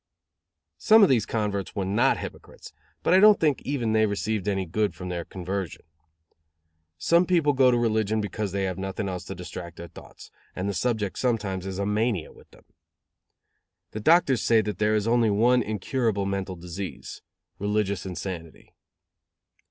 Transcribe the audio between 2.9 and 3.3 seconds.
but I